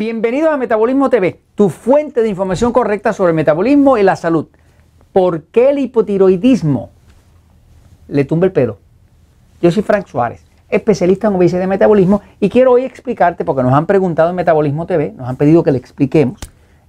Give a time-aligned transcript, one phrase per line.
[0.00, 4.46] Bienvenidos a Metabolismo TV, tu fuente de información correcta sobre el metabolismo y la salud.
[5.12, 6.88] ¿Por qué el hipotiroidismo
[8.08, 8.78] le tumba el pelo?
[9.60, 13.74] Yo soy Frank Suárez, especialista en obesidad y metabolismo, y quiero hoy explicarte, porque nos
[13.74, 16.40] han preguntado en Metabolismo TV, nos han pedido que le expliquemos,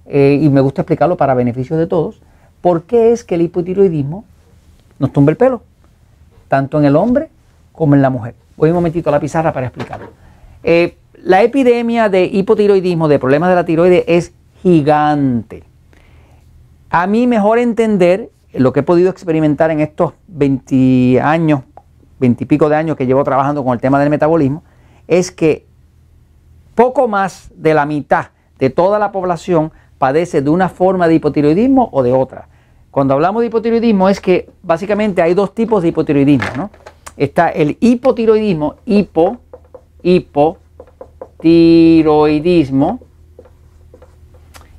[0.06, 2.22] eh, y me gusta explicarlo para beneficio de todos,
[2.62, 4.24] por qué es que el hipotiroidismo
[4.98, 5.60] nos tumba el pelo,
[6.48, 7.28] tanto en el hombre
[7.72, 8.34] como en la mujer.
[8.56, 10.08] Voy un momentito a la pizarra para explicarlo.
[10.62, 14.32] Eh, la epidemia de hipotiroidismo, de problemas de la tiroide, es
[14.62, 15.64] gigante.
[16.90, 21.62] A mí mejor entender lo que he podido experimentar en estos 20 años,
[22.18, 24.62] 20 y pico de años que llevo trabajando con el tema del metabolismo,
[25.08, 25.64] es que
[26.74, 28.26] poco más de la mitad
[28.58, 32.48] de toda la población padece de una forma de hipotiroidismo o de otra.
[32.90, 36.70] Cuando hablamos de hipotiroidismo es que básicamente hay dos tipos de hipotiroidismo, ¿no?
[37.16, 39.38] Está el hipotiroidismo, hipo,
[40.02, 40.58] hipo,
[41.42, 43.00] tiroidismo.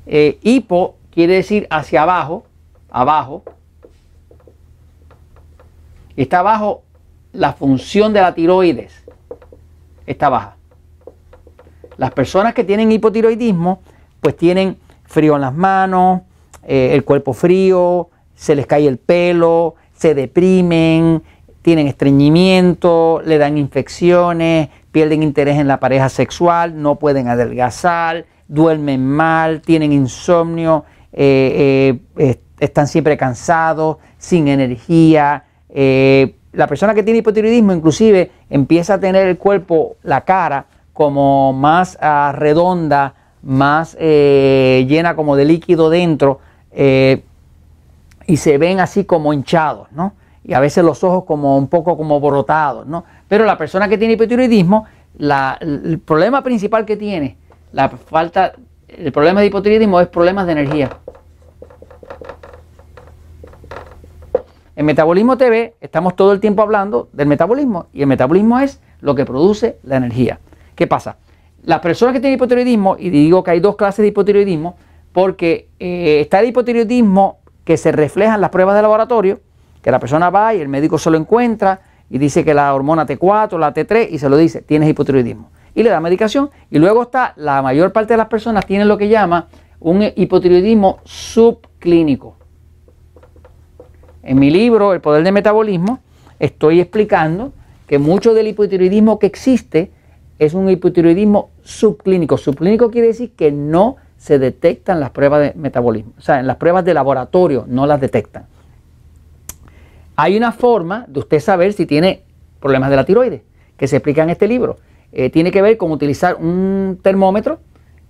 [0.06, 2.44] Eh, hipo quiere decir hacia abajo,
[2.90, 3.44] abajo.
[6.16, 6.82] Está abajo
[7.32, 9.04] la función de la tiroides.
[10.06, 10.56] Está baja.
[11.96, 13.80] Las personas que tienen hipotiroidismo,
[14.20, 16.22] pues tienen frío en las manos,
[16.62, 21.22] eh, el cuerpo frío, se les cae el pelo, se deprimen,
[21.62, 29.04] tienen estreñimiento, le dan infecciones, pierden interés en la pareja sexual, no pueden adelgazar, duermen
[29.04, 35.46] mal, tienen insomnio, eh, eh, están siempre cansados, sin energía.
[35.68, 41.52] Eh, la persona que tiene hipotiroidismo inclusive empieza a tener el cuerpo, la cara, como
[41.52, 46.38] más ah, redonda, más llena como de líquido dentro
[46.72, 50.12] y se ven así como hinchados, ¿no?
[50.44, 53.04] Y a veces los ojos como un poco como brotados, ¿no?
[53.26, 54.86] Pero la persona que tiene hipotiroidismo,
[55.18, 57.38] el problema principal que tiene,
[57.72, 58.52] la falta,
[58.88, 60.90] el problema de hipotiroidismo es problemas de energía.
[64.76, 69.14] En Metabolismo TV estamos todo el tiempo hablando del metabolismo y el metabolismo es lo
[69.14, 70.40] que produce la energía.
[70.74, 71.16] ¿Qué pasa?
[71.62, 74.76] Las personas que tienen hipotiroidismo, y digo que hay dos clases de hipotiroidismo,
[75.12, 79.40] porque eh, está el hipotiroidismo que se refleja en las pruebas de laboratorio,
[79.84, 83.06] que la persona va y el médico se lo encuentra y dice que la hormona
[83.06, 85.50] T4, la T3 y se lo dice, tienes hipotiroidismo.
[85.74, 86.48] Y le da medicación.
[86.70, 89.48] Y luego está, la mayor parte de las personas tienen lo que llama
[89.80, 92.34] un hipotiroidismo subclínico.
[94.22, 95.98] En mi libro, El Poder del Metabolismo,
[96.38, 97.52] estoy explicando
[97.86, 99.90] que mucho del hipotiroidismo que existe
[100.38, 102.38] es un hipotiroidismo subclínico.
[102.38, 106.12] Subclínico quiere decir que no se detectan las pruebas de metabolismo.
[106.16, 108.46] O sea, en las pruebas de laboratorio no las detectan.
[110.16, 112.22] Hay una forma de usted saber si tiene
[112.60, 113.42] problemas de la tiroides,
[113.76, 114.78] que se explica en este libro.
[115.12, 117.58] Eh, tiene que ver con utilizar un termómetro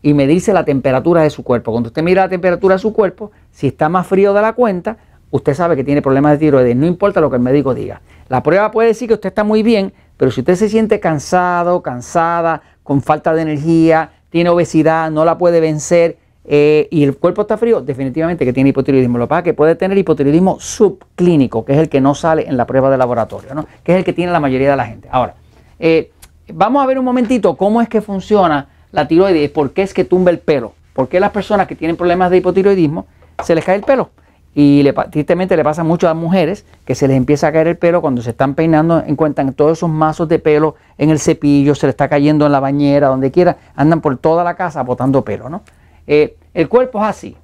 [0.02, 1.72] y medirse la temperatura de su cuerpo.
[1.72, 4.98] Cuando usted mira la temperatura de su cuerpo, si está más frío de la cuenta,
[5.30, 8.02] usted sabe que tiene problemas de tiroides, no importa lo que el médico diga.
[8.28, 11.82] La prueba puede decir que usted está muy bien, pero si usted se siente cansado,
[11.82, 17.42] cansada, con falta de energía, tiene obesidad, no la puede vencer, eh, y el cuerpo
[17.42, 19.18] está frío, definitivamente que tiene hipotiroidismo.
[19.18, 22.46] Lo que pasa es que puede tener hipotiroidismo subclínico, que es el que no sale
[22.46, 23.66] en la prueba de laboratorio, ¿no?
[23.82, 25.08] que es el que tiene la mayoría de la gente.
[25.10, 25.34] Ahora,
[25.78, 26.10] eh,
[26.52, 30.04] vamos a ver un momentito cómo es que funciona la tiroides, por qué es que
[30.04, 33.06] tumba el pelo, por qué las personas que tienen problemas de hipotiroidismo
[33.42, 34.10] se les cae el pelo.
[34.56, 37.76] Y tristemente le pasa mucho a las mujeres que se les empieza a caer el
[37.76, 41.86] pelo cuando se están peinando, encuentran todos esos mazos de pelo en el cepillo, se
[41.86, 45.48] le está cayendo en la bañera, donde quiera, andan por toda la casa botando pelo,
[45.48, 45.62] ¿no?
[46.06, 47.36] Eh, el cuerpo es así.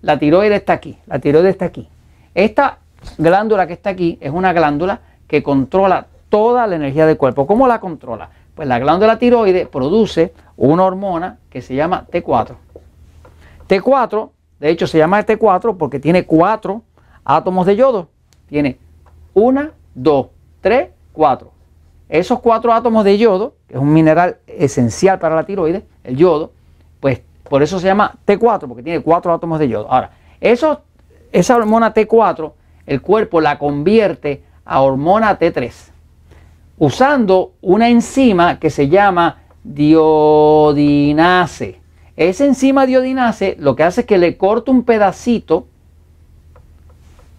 [0.00, 1.88] La tiroides está aquí, la tiroides está aquí.
[2.34, 2.78] Esta
[3.18, 7.46] glándula que está aquí es una glándula que controla toda la energía del cuerpo.
[7.46, 8.30] ¿Cómo la controla?
[8.54, 12.56] Pues la glándula tiroides produce una hormona que se llama T4.
[13.68, 16.82] T4, de hecho se llama T4 porque tiene cuatro
[17.24, 18.08] átomos de yodo.
[18.48, 18.78] Tiene
[19.34, 20.28] una, dos,
[20.60, 21.52] tres, cuatro.
[22.08, 26.52] Esos cuatro átomos de yodo, que es un mineral esencial para la tiroides, el yodo,
[27.48, 29.90] por eso se llama T4, porque tiene cuatro átomos de yodo.
[29.90, 30.10] Ahora,
[30.40, 30.82] esa
[31.56, 32.52] hormona T4,
[32.86, 35.72] el cuerpo la convierte a hormona T3,
[36.78, 41.20] usando una enzima que se llama diodinase.
[42.16, 45.66] Esa enzima diodinase lo que hace es que le corta un pedacito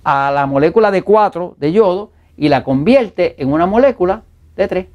[0.03, 4.23] a la molécula de 4 de yodo y la convierte en una molécula
[4.56, 4.88] de 3.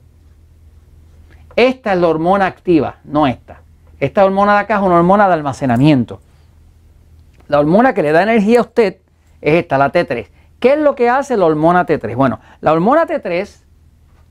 [1.57, 3.63] Esta es la hormona activa, no esta.
[4.01, 6.21] Esta hormona de acá es una hormona de almacenamiento.
[7.49, 8.99] La hormona que le da energía a usted
[9.41, 10.29] es esta, la T3.
[10.61, 12.15] ¿Qué es lo que hace la hormona T3?
[12.15, 13.65] Bueno, la hormona T3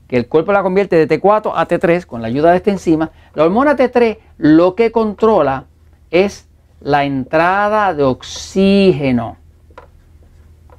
[0.08, 3.10] que el cuerpo la convierte de T4 a T3 con la ayuda de esta enzima.
[3.34, 5.66] La hormona T3 lo que controla
[6.10, 6.48] es
[6.80, 9.36] la entrada de oxígeno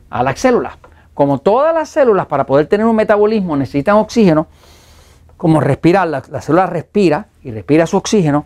[0.10, 0.78] a las células.
[1.14, 4.48] Como todas las células para poder tener un metabolismo necesitan oxígeno,
[5.38, 8.46] como respirar, la, la célula respira y respira su oxígeno,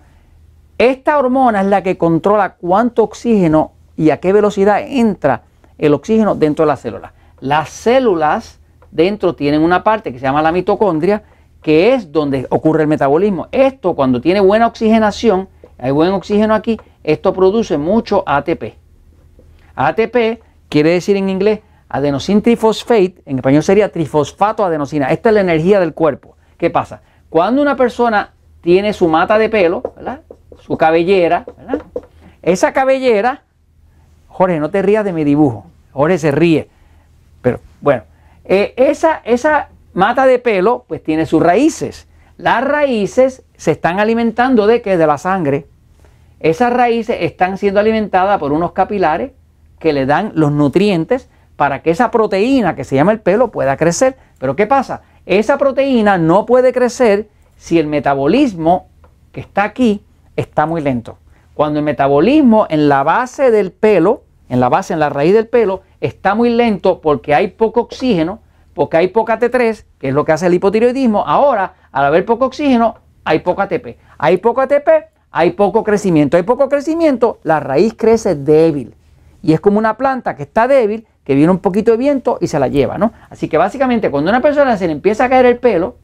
[0.77, 5.43] esta hormona es la que controla cuánto oxígeno y a qué velocidad entra
[5.77, 7.13] el oxígeno dentro de la célula.
[7.39, 8.59] Las células
[8.91, 11.23] dentro tienen una parte que se llama la mitocondria,
[11.61, 13.47] que es donde ocurre el metabolismo.
[13.51, 15.47] Esto cuando tiene buena oxigenación,
[15.77, 18.75] hay buen oxígeno aquí, esto produce mucho ATP.
[19.75, 25.07] ATP quiere decir en inglés adenosine trifosfate, en español sería trifosfato adenosina.
[25.07, 26.35] Esta es la energía del cuerpo.
[26.57, 27.01] ¿Qué pasa?
[27.29, 29.83] Cuando una persona tiene su mata de pelo,
[30.65, 31.43] su cabellera,
[32.41, 33.43] esa cabellera,
[34.29, 35.65] Jorge, no te rías de mi dibujo.
[35.91, 36.69] Jorge se ríe.
[37.41, 38.03] Pero bueno,
[38.45, 42.07] eh, esa, esa mata de pelo pues tiene sus raíces.
[42.37, 44.95] Las raíces se están alimentando de qué?
[44.95, 45.67] De la sangre.
[46.39, 49.31] Esas raíces están siendo alimentadas por unos capilares
[49.79, 53.75] que le dan los nutrientes para que esa proteína que se llama el pelo pueda
[53.75, 54.15] crecer.
[54.39, 55.01] Pero ¿qué pasa?
[55.25, 57.27] Esa proteína no puede crecer
[57.57, 58.87] si el metabolismo
[59.33, 60.03] que está aquí
[60.35, 61.17] está muy lento.
[61.53, 65.47] Cuando el metabolismo en la base del pelo, en la base, en la raíz del
[65.47, 68.39] pelo, está muy lento porque hay poco oxígeno,
[68.73, 71.25] porque hay poca T3, que es lo que hace el hipotiroidismo.
[71.25, 73.97] Ahora, al haber poco oxígeno, hay poca ATP.
[74.17, 74.89] Hay poco ATP,
[75.31, 76.37] hay poco crecimiento.
[76.37, 78.95] Hay poco crecimiento, la raíz crece débil.
[79.41, 82.47] Y es como una planta que está débil, que viene un poquito de viento y
[82.47, 83.13] se la lleva, ¿no?
[83.29, 85.97] Así que básicamente cuando una persona se le empieza a caer el pelo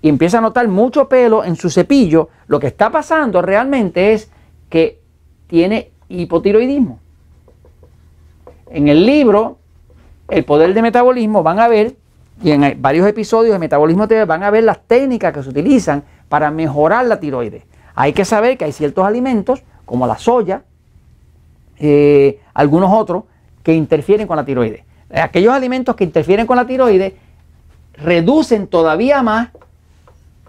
[0.00, 4.30] y empieza a notar mucho pelo en su cepillo, lo que está pasando realmente es
[4.68, 5.00] que
[5.48, 7.00] tiene hipotiroidismo.
[8.70, 9.58] En el libro,
[10.28, 11.96] El poder de metabolismo, van a ver,
[12.42, 16.04] y en varios episodios de Metabolismo TV van a ver las técnicas que se utilizan
[16.28, 17.64] para mejorar la tiroides.
[17.94, 20.62] Hay que saber que hay ciertos alimentos, como la soya,
[21.78, 23.24] eh, algunos otros,
[23.62, 24.82] que interfieren con la tiroides.
[25.10, 27.14] Aquellos alimentos que interfieren con la tiroides
[27.94, 29.48] reducen todavía más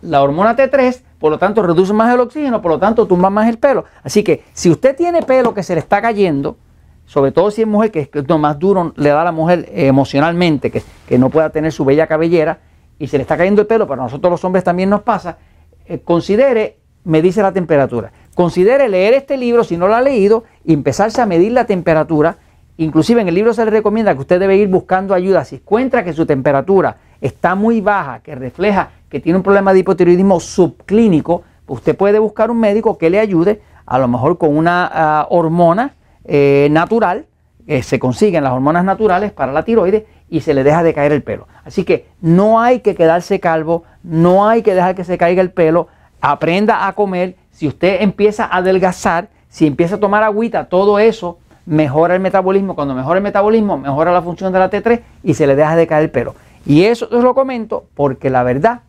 [0.02, 3.48] la hormona T3, por lo tanto reducen más el oxígeno, por lo tanto tumban más
[3.50, 3.86] el pelo.
[4.04, 6.58] Así que si usted tiene pelo que se le está cayendo,
[7.06, 9.70] sobre todo si es mujer, que es lo más duro le da a la mujer
[9.74, 12.60] emocionalmente, que, que, no pueda tener su bella cabellera
[13.00, 15.38] y se le está cayendo el pelo, pero a nosotros los hombres también nos pasa,
[15.86, 18.12] eh, considere medirse la temperatura.
[18.36, 22.38] Considere leer este libro si no lo ha leído y empezarse a medir la temperatura.
[22.78, 25.44] Inclusive en el libro se le recomienda que usted debe ir buscando ayuda.
[25.44, 29.80] Si encuentra que su temperatura está muy baja, que refleja que tiene un problema de
[29.80, 35.28] hipotiroidismo subclínico, usted puede buscar un médico que le ayude, a lo mejor con una
[35.30, 35.96] uh, hormona
[36.26, 37.26] eh, natural,
[37.66, 41.12] que se consiguen las hormonas naturales para la tiroides y se le deja de caer
[41.12, 41.48] el pelo.
[41.64, 45.52] Así que no hay que quedarse calvo, no hay que dejar que se caiga el
[45.52, 45.88] pelo,
[46.22, 47.36] aprenda a comer.
[47.52, 52.76] Si usted empieza a adelgazar, si empieza a tomar agüita, todo eso mejora el metabolismo.
[52.76, 55.88] Cuando mejora el metabolismo, mejora la función de la T3 y se le deja de
[55.88, 56.36] caer el pelo.
[56.66, 58.82] Y eso os lo comento porque la verdad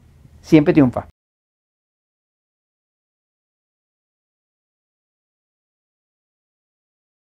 [0.50, 1.08] siempre triunfa.